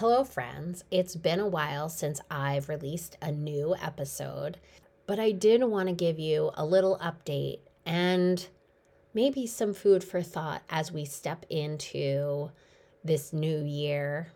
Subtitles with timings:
[0.00, 0.82] Hello, friends.
[0.90, 4.56] It's been a while since I've released a new episode,
[5.06, 8.48] but I did want to give you a little update and
[9.12, 12.50] maybe some food for thought as we step into
[13.04, 14.32] this new year.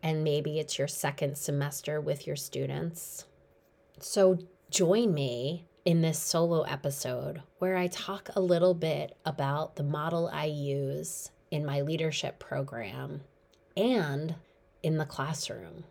[0.00, 3.26] And maybe it's your second semester with your students.
[3.98, 4.38] So,
[4.70, 10.30] join me in this solo episode where I talk a little bit about the model
[10.32, 13.22] I use in my leadership program
[13.76, 14.36] and
[14.84, 15.84] in the classroom.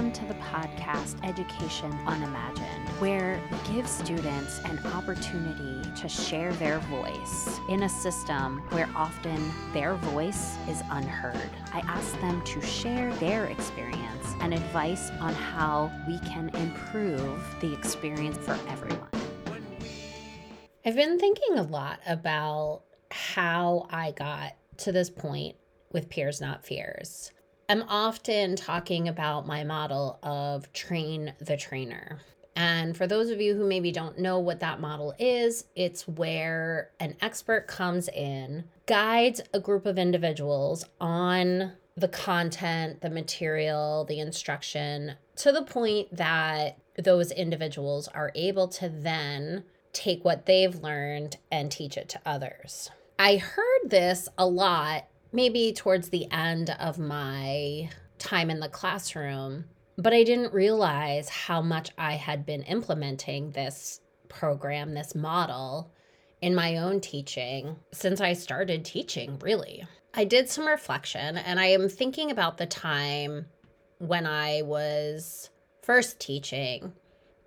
[0.00, 6.78] Welcome to the podcast Education Unimagined, where we give students an opportunity to share their
[6.78, 11.50] voice in a system where often their voice is unheard.
[11.74, 17.70] I ask them to share their experience and advice on how we can improve the
[17.70, 19.10] experience for everyone.
[20.82, 25.56] I've been thinking a lot about how I got to this point
[25.92, 27.32] with Peers Not Fears.
[27.70, 32.18] I'm often talking about my model of train the trainer.
[32.56, 36.90] And for those of you who maybe don't know what that model is, it's where
[36.98, 44.18] an expert comes in, guides a group of individuals on the content, the material, the
[44.18, 51.36] instruction to the point that those individuals are able to then take what they've learned
[51.52, 52.90] and teach it to others.
[53.16, 59.64] I heard this a lot maybe towards the end of my time in the classroom,
[59.96, 65.92] but I didn't realize how much I had been implementing this program, this model
[66.40, 69.86] in my own teaching since I started teaching, really.
[70.14, 73.46] I did some reflection and I am thinking about the time
[73.98, 75.50] when I was
[75.82, 76.92] first teaching.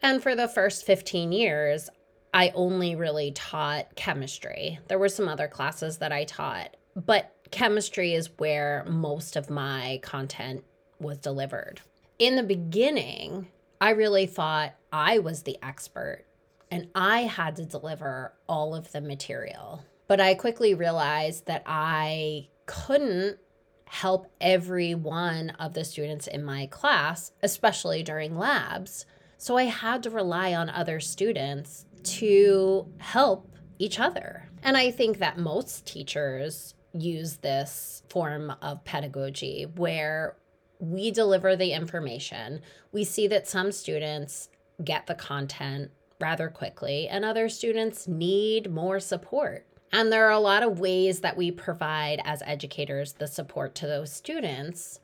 [0.02, 1.90] And for the first 15 years,
[2.34, 4.80] I only really taught chemistry.
[4.88, 10.00] There were some other classes that I taught, but chemistry is where most of my
[10.04, 10.64] content
[11.00, 11.82] was delivered.
[12.20, 13.48] In the beginning,
[13.82, 16.26] I really thought I was the expert
[16.72, 19.84] and I had to deliver all of the material.
[20.08, 23.38] But I quickly realized that I couldn't
[23.86, 29.06] help every one of the students in my class, especially during labs.
[29.38, 34.50] So I had to rely on other students to help each other.
[34.64, 40.38] And I think that most teachers use this form of pedagogy where
[40.80, 42.62] we deliver the information.
[42.92, 44.50] We see that some students
[44.84, 49.66] get the content rather quickly, and other students need more support.
[49.92, 53.88] And there are a lot of ways that we provide as educators the support to
[53.88, 55.00] those students.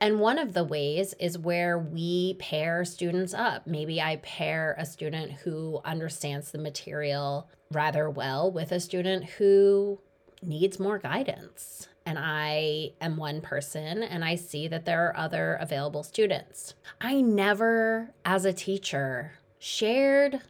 [0.00, 3.66] And one of the ways is where we pair students up.
[3.66, 10.00] Maybe I pair a student who understands the material rather well with a student who
[10.42, 11.88] needs more guidance.
[12.04, 16.74] And I am one person and I see that there are other available students.
[17.00, 20.40] I never, as a teacher, shared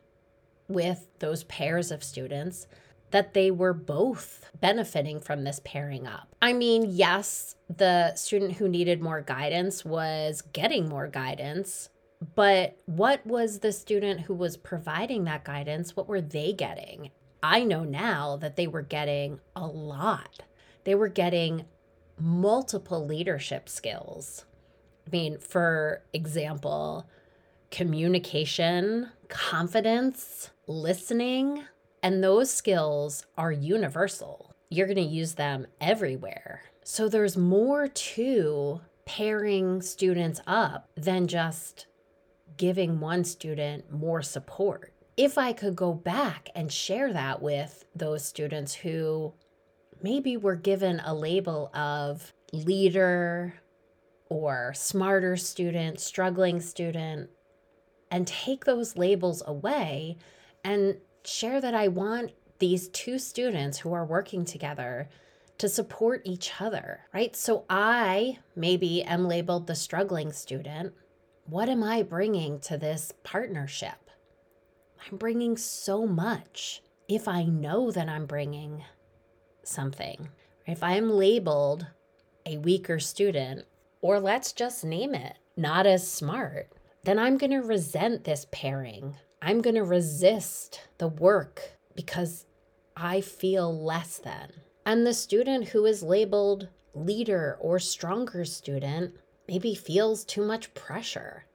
[0.69, 2.67] with those pairs of students
[3.11, 6.35] that they were both benefiting from this pairing up.
[6.43, 11.89] I mean, yes, the student who needed more guidance was getting more guidance,
[12.35, 15.95] but what was the student who was providing that guidance?
[15.97, 17.11] What were they getting?
[17.43, 20.41] I know now that they were getting a lot.
[20.85, 21.65] They were getting
[22.19, 24.45] multiple leadership skills.
[25.07, 27.09] I mean, for example,
[27.71, 31.65] communication, confidence, listening,
[32.03, 34.55] and those skills are universal.
[34.71, 36.63] You're going to use them everywhere.
[36.85, 41.87] So there's more to pairing students up than just
[42.57, 48.25] giving one student more support if I could go back and share that with those
[48.25, 49.33] students who
[50.03, 53.55] maybe were given a label of leader
[54.29, 57.31] or smarter student, struggling student,
[58.11, 60.17] and take those labels away
[60.63, 65.09] and share that I want these two students who are working together
[65.59, 67.35] to support each other, right?
[67.35, 70.93] So I maybe am labeled the struggling student.
[71.47, 74.06] What am I bringing to this partnership?
[75.09, 78.83] I'm bringing so much if I know that I'm bringing
[79.63, 80.29] something.
[80.67, 81.87] If I'm labeled
[82.45, 83.67] a weaker student,
[84.01, 86.73] or let's just name it, not as smart,
[87.05, 89.15] then I'm going to resent this pairing.
[89.41, 92.47] I'm going to resist the work because
[92.97, 94.53] I feel less than.
[94.85, 99.15] And the student who is labeled leader or stronger student,
[99.47, 101.46] maybe feels too much pressure.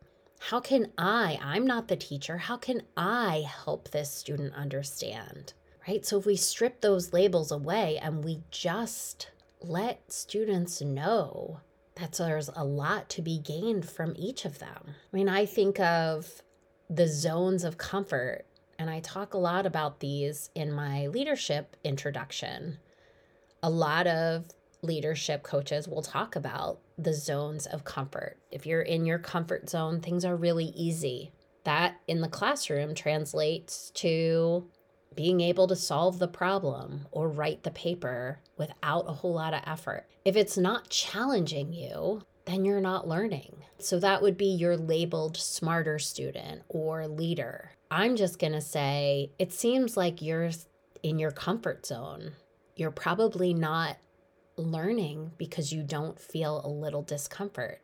[0.50, 5.54] How can I, I'm not the teacher, how can I help this student understand?
[5.88, 6.04] Right?
[6.04, 9.30] So if we strip those labels away and we just
[9.62, 11.62] let students know
[11.96, 14.82] that there's a lot to be gained from each of them.
[14.88, 16.42] I mean, I think of
[16.90, 18.46] the zones of comfort,
[18.80, 22.80] and I talk a lot about these in my leadership introduction.
[23.62, 24.46] A lot of
[24.82, 28.38] leadership coaches will talk about the zones of comfort.
[28.52, 31.32] If you're in your comfort zone, things are really easy.
[31.64, 34.68] That in the classroom translates to
[35.16, 39.62] being able to solve the problem or write the paper without a whole lot of
[39.66, 40.08] effort.
[40.24, 43.56] If it's not challenging you, then you're not learning.
[43.78, 47.72] So that would be your labeled smarter student or leader.
[47.90, 50.52] I'm just going to say it seems like you're
[51.04, 52.34] in your comfort zone.
[52.76, 53.98] You're probably not
[54.58, 57.82] learning because you don't feel a little discomfort.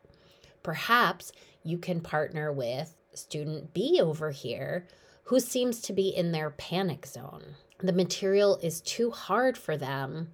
[0.64, 1.32] Perhaps
[1.64, 4.88] you can partner with student B over here
[5.24, 7.56] who seems to be in their panic zone.
[7.80, 10.34] The material is too hard for them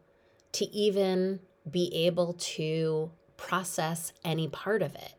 [0.53, 1.39] to even
[1.69, 5.13] be able to process any part of it.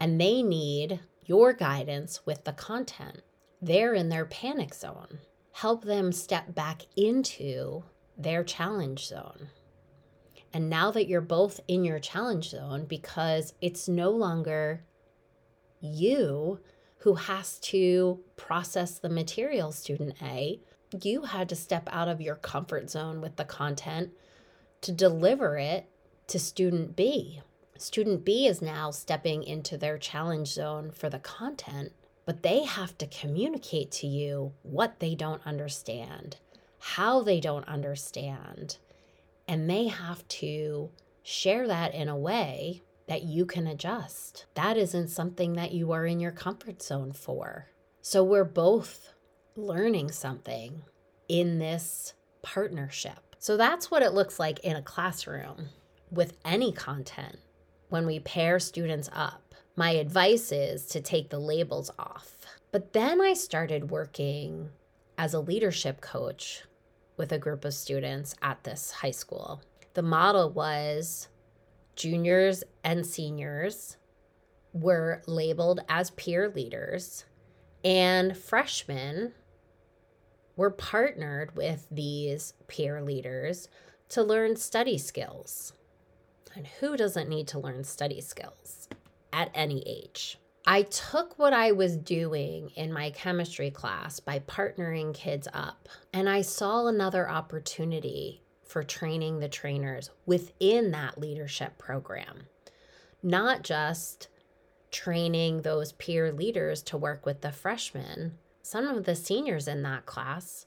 [0.00, 3.22] And they need your guidance with the content.
[3.60, 5.20] They're in their panic zone.
[5.52, 7.84] Help them step back into
[8.18, 9.48] their challenge zone.
[10.52, 14.84] And now that you're both in your challenge zone, because it's no longer
[15.80, 16.60] you
[16.98, 20.60] who has to process the material, student A,
[21.02, 24.10] you had to step out of your comfort zone with the content
[24.82, 25.88] to deliver it
[26.28, 27.40] to student B.
[27.78, 31.92] Student B is now stepping into their challenge zone for the content,
[32.26, 36.36] but they have to communicate to you what they don't understand,
[36.78, 38.76] how they don't understand,
[39.48, 40.90] and they have to
[41.22, 44.46] share that in a way that you can adjust.
[44.54, 47.68] That isn't something that you are in your comfort zone for.
[48.00, 49.12] So we're both
[49.56, 50.82] learning something
[51.28, 53.36] in this partnership.
[53.38, 55.68] So that's what it looks like in a classroom
[56.10, 57.38] with any content
[57.88, 59.54] when we pair students up.
[59.76, 62.38] My advice is to take the labels off.
[62.70, 64.70] But then I started working
[65.18, 66.64] as a leadership coach
[67.22, 69.62] with a group of students at this high school.
[69.94, 71.28] The model was
[71.94, 73.96] juniors and seniors
[74.72, 77.24] were labeled as peer leaders,
[77.84, 79.34] and freshmen
[80.56, 83.68] were partnered with these peer leaders
[84.08, 85.74] to learn study skills.
[86.56, 88.88] And who doesn't need to learn study skills
[89.32, 90.38] at any age?
[90.64, 96.28] I took what I was doing in my chemistry class by partnering kids up, and
[96.28, 102.46] I saw another opportunity for training the trainers within that leadership program,
[103.24, 104.28] not just
[104.92, 108.38] training those peer leaders to work with the freshmen.
[108.62, 110.66] Some of the seniors in that class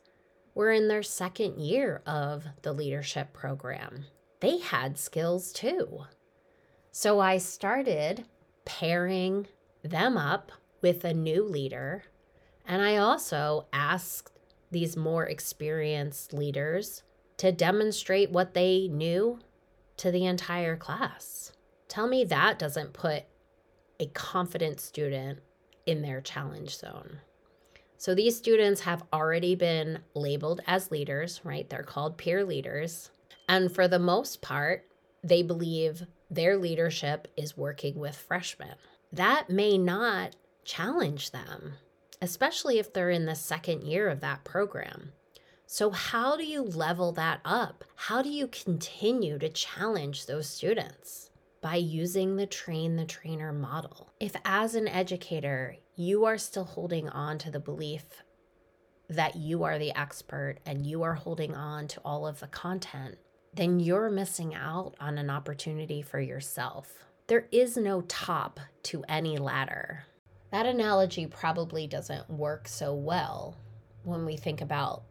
[0.54, 4.06] were in their second year of the leadership program.
[4.42, 6.04] They had skills too.
[6.92, 8.26] So I started
[8.66, 9.48] pairing
[9.90, 10.52] them up
[10.82, 12.04] with a new leader.
[12.66, 14.32] And I also asked
[14.72, 17.04] these more experienced leaders
[17.38, 19.40] to demonstrate what they knew
[19.98, 21.52] to the entire class.
[21.88, 23.24] Tell me that doesn't put
[24.00, 25.40] a confident student
[25.86, 27.20] in their challenge zone.
[27.98, 31.70] So these students have already been labeled as leaders, right?
[31.70, 33.12] They're called peer leaders.
[33.48, 34.86] And for the most part,
[35.24, 38.76] they believe their leadership is working with freshmen
[39.12, 41.74] that may not challenge them,
[42.22, 45.14] especially if they're in the second year of that program.
[45.68, 47.84] So, how do you level that up?
[47.96, 51.30] How do you continue to challenge those students?
[51.62, 54.14] By using the train the trainer model.
[54.20, 58.04] If, as an educator, you are still holding on to the belief
[59.10, 63.18] that you are the expert and you are holding on to all of the content,
[63.54, 67.06] then you're missing out on an opportunity for yourself.
[67.28, 70.04] There is no top to any ladder.
[70.52, 73.58] That analogy probably doesn't work so well
[74.04, 75.02] when we think about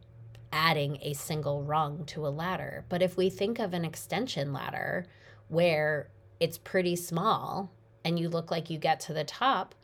[0.53, 2.85] adding a single rung to a ladder.
[2.87, 5.07] But if we think of an extension ladder
[5.49, 7.69] where it's pretty small
[8.05, 9.75] and you look like you get to the top,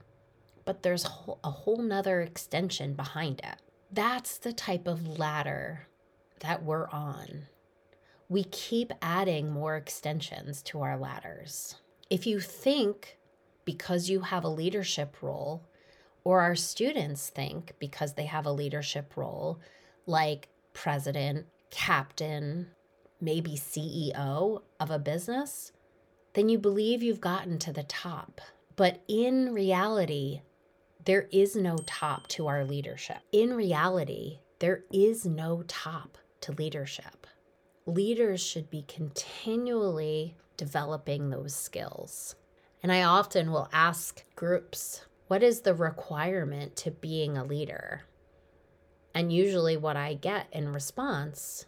[0.63, 3.61] but there's a whole nother extension behind it.
[3.91, 5.87] That's the type of ladder
[6.39, 7.47] that we're on.
[8.29, 11.75] We keep adding more extensions to our ladders.
[12.11, 13.17] If you think
[13.63, 15.63] because you have a leadership role,
[16.25, 19.61] or our students think because they have a leadership role,
[20.05, 22.67] like president, captain,
[23.21, 25.71] maybe CEO of a business,
[26.33, 28.41] then you believe you've gotten to the top.
[28.75, 30.41] But in reality,
[31.05, 33.19] there is no top to our leadership.
[33.31, 37.25] In reality, there is no top to leadership.
[37.85, 42.35] Leaders should be continually developing those skills.
[42.83, 48.03] And I often will ask groups, what is the requirement to being a leader?
[49.15, 51.65] And usually, what I get in response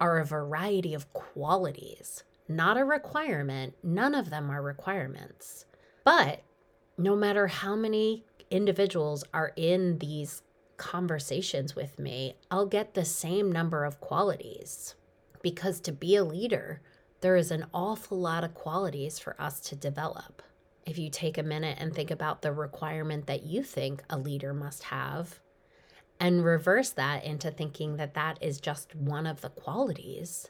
[0.00, 3.74] are a variety of qualities, not a requirement.
[3.82, 5.64] None of them are requirements.
[6.04, 6.44] But
[6.96, 10.42] no matter how many individuals are in these
[10.76, 14.94] conversations with me, I'll get the same number of qualities.
[15.42, 16.80] Because to be a leader,
[17.20, 20.42] there is an awful lot of qualities for us to develop.
[20.84, 24.54] If you take a minute and think about the requirement that you think a leader
[24.54, 25.40] must have,
[26.20, 30.48] and reverse that into thinking that that is just one of the qualities,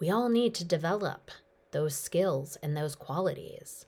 [0.00, 1.30] we all need to develop
[1.70, 3.86] those skills and those qualities.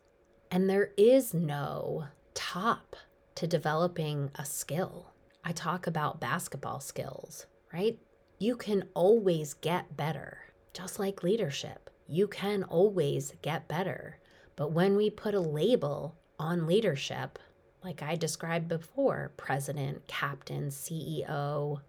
[0.51, 2.97] And there is no top
[3.37, 5.13] to developing a skill.
[5.45, 7.99] I talk about basketball skills, right?
[8.39, 10.39] You can always get better,
[10.73, 11.84] just like leadership.
[12.07, 14.19] You can always get better.
[14.57, 17.39] But when we put a label on leadership,
[17.83, 21.81] like I described before president, captain, CEO,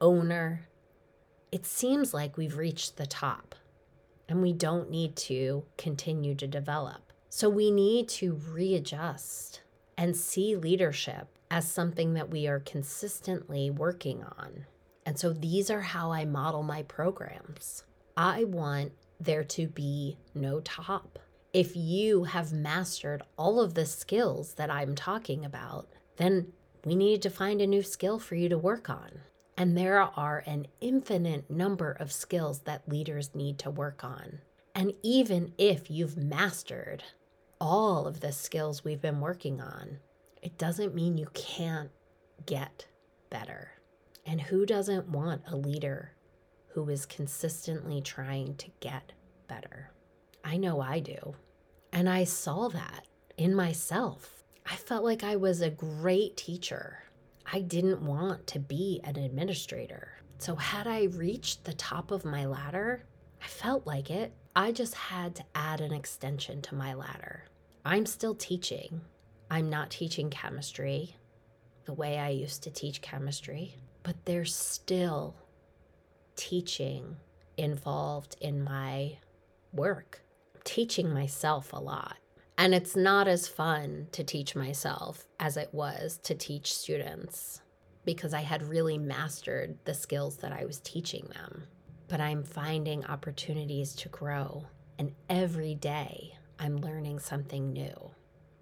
[0.00, 0.68] owner
[1.50, 3.54] it seems like we've reached the top
[4.28, 7.12] and we don't need to continue to develop.
[7.30, 9.62] So we need to readjust
[9.96, 14.66] and see leadership as something that we are consistently working on.
[15.06, 17.84] And so these are how I model my programs.
[18.16, 21.18] I want there to be no top
[21.52, 26.52] if you have mastered all of the skills that I'm talking about, then
[26.84, 29.20] we need to find a new skill for you to work on.
[29.56, 34.40] And there are an infinite number of skills that leaders need to work on.
[34.74, 37.02] And even if you've mastered
[37.60, 39.98] all of the skills we've been working on,
[40.42, 41.90] it doesn't mean you can't
[42.46, 42.86] get
[43.30, 43.72] better.
[44.24, 46.12] And who doesn't want a leader
[46.78, 49.12] who is consistently trying to get
[49.48, 49.90] better?
[50.44, 51.34] I know I do.
[51.92, 53.04] And I saw that
[53.36, 54.44] in myself.
[54.64, 57.02] I felt like I was a great teacher.
[57.52, 60.12] I didn't want to be an administrator.
[60.38, 63.02] So, had I reached the top of my ladder,
[63.42, 64.32] I felt like it.
[64.54, 67.42] I just had to add an extension to my ladder.
[67.84, 69.00] I'm still teaching.
[69.50, 71.16] I'm not teaching chemistry
[71.86, 75.34] the way I used to teach chemistry, but there's still
[76.38, 77.16] teaching
[77.58, 79.18] involved in my
[79.72, 80.22] work
[80.68, 82.18] teaching myself a lot.
[82.58, 87.62] And it's not as fun to teach myself as it was to teach students
[88.04, 91.64] because I had really mastered the skills that I was teaching them.
[92.06, 94.66] But I'm finding opportunities to grow.
[94.98, 98.10] And every day I'm learning something new,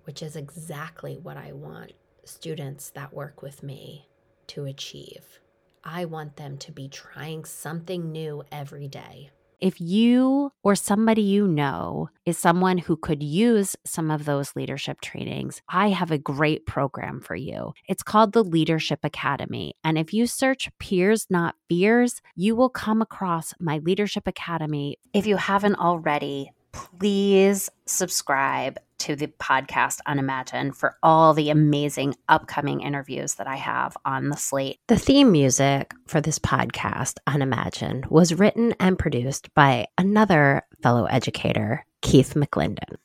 [0.05, 1.93] which is exactly what I want
[2.25, 4.09] students that work with me
[4.49, 5.41] to achieve.
[5.89, 9.31] I want them to be trying something new every day.
[9.61, 15.01] If you or somebody you know is someone who could use some of those leadership
[15.01, 17.73] trainings, I have a great program for you.
[17.89, 19.75] It's called the Leadership Academy.
[19.83, 24.99] And if you search Peers Not Fears, you will come across my Leadership Academy.
[25.15, 32.81] If you haven't already, please subscribe to the podcast Unimagined for all the amazing upcoming
[32.81, 34.79] interviews that I have on the slate.
[34.89, 41.85] The theme music for this podcast, Unimagined, was written and produced by another fellow educator,
[42.03, 42.97] Keith McClendon.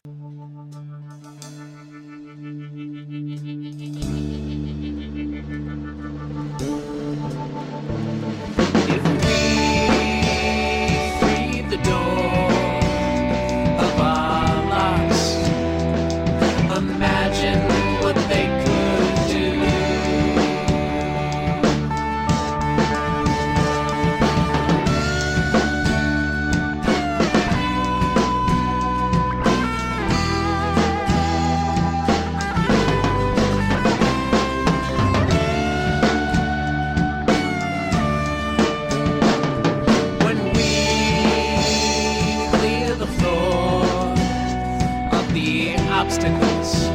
[46.01, 46.87] Obstacles.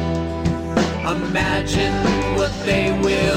[1.07, 1.93] Imagine
[2.35, 3.36] what they will